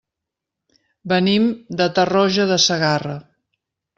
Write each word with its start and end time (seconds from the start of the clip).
Venim 1.11 1.45
de 1.81 1.87
Tarroja 1.99 2.49
de 2.53 2.59
Segarra. 2.65 3.19